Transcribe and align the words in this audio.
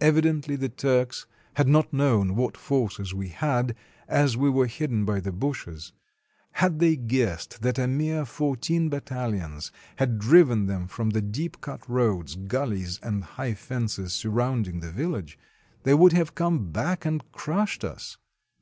Evidently 0.00 0.56
the 0.56 0.70
Turks 0.70 1.26
had 1.56 1.68
not 1.68 1.92
known 1.92 2.34
what 2.36 2.56
forces 2.56 3.12
we 3.12 3.28
had, 3.28 3.76
as 4.08 4.34
we 4.34 4.48
were 4.48 4.66
hidden 4.66 5.04
by 5.04 5.20
the 5.20 5.30
bushes; 5.30 5.92
had 6.52 6.78
they 6.78 6.96
guessed 6.96 7.60
that 7.60 7.78
a 7.78 7.86
mere 7.86 8.24
fourteen 8.24 8.88
battalions 8.88 9.70
had 9.96 10.18
driven 10.18 10.64
them 10.64 10.86
from 10.88 11.10
the 11.10 11.20
deep 11.20 11.60
cut 11.60 11.86
roads, 11.86 12.34
gullies, 12.34 12.98
and 13.02 13.22
high 13.22 13.52
fences 13.52 14.14
sur 14.14 14.30
rounding 14.30 14.80
the 14.80 14.90
village, 14.90 15.38
they 15.82 15.92
would 15.92 16.14
have 16.14 16.34
come 16.34 16.70
back 16.72 17.04
and 17.04 17.30
crushed 17.32 17.84
us. 17.84 18.16